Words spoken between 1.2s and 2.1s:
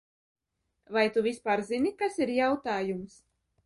vispār zini,